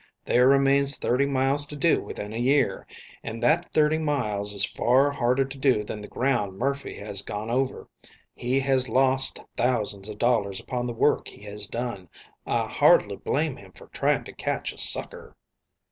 [0.25, 2.87] There remains thirty miles to do within a year.
[3.21, 7.51] And that thirty miles is far harder to do than the ground Murphy has gone
[7.51, 7.87] over.
[8.33, 12.09] He has lost thousands of dollars upon the work he has done.
[12.47, 15.35] I hardly blame him for trying to catch a sucker."